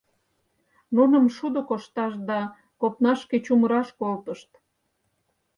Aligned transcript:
Нуным 0.95 1.25
шудо 1.35 1.59
кошташ 1.69 2.13
да 2.29 2.39
копнашке 2.79 3.37
чумыраш 3.45 3.89
колтышт 3.99 4.49